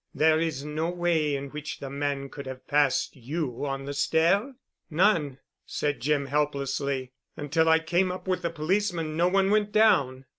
[0.15, 4.55] There is no way in which the man could have passed you on the stair?"
[4.89, 10.25] "None," said Jim helplessly, "until I came up with the policeman no one went down."